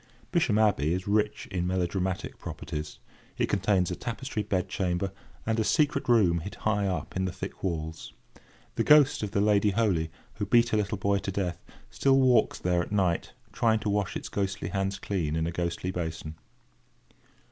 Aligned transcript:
Bisham 0.31 0.57
Abbey 0.57 0.95
is 0.95 1.07
rich 1.07 1.45
in 1.51 1.67
melodramatic 1.67 2.39
properties. 2.39 2.97
It 3.37 3.49
contains 3.49 3.91
a 3.91 3.95
tapestry 3.95 4.41
bed 4.41 4.67
chamber, 4.67 5.11
and 5.45 5.59
a 5.59 5.63
secret 5.63 6.09
room 6.09 6.39
hid 6.39 6.55
high 6.55 6.87
up 6.87 7.15
in 7.15 7.25
the 7.25 7.31
thick 7.31 7.61
walls. 7.63 8.11
The 8.77 8.83
ghost 8.83 9.21
of 9.21 9.29
the 9.29 9.39
Lady 9.41 9.69
Holy, 9.69 10.09
who 10.37 10.47
beat 10.47 10.69
her 10.69 10.77
little 10.77 10.97
boy 10.97 11.19
to 11.19 11.31
death, 11.31 11.63
still 11.91 12.17
walks 12.17 12.57
there 12.57 12.81
at 12.81 12.91
night, 12.91 13.33
trying 13.53 13.77
to 13.81 13.91
wash 13.91 14.15
its 14.17 14.27
ghostly 14.27 14.69
hands 14.69 14.97
clean 14.97 15.35
in 15.35 15.45
a 15.45 15.51
ghostly 15.51 15.91
basin. 15.91 16.33